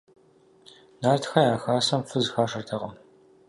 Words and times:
Нартхэ 1.01 1.41
я 1.53 1.55
хасэм 1.63 2.01
фыз 2.09 2.25
хашэртэкъым. 2.33 2.93